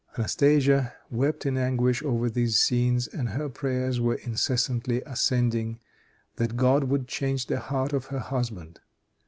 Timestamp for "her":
3.29-3.49, 8.05-8.17